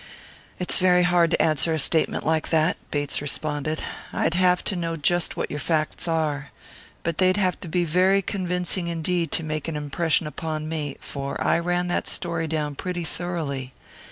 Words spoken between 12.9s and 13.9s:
thoroughly.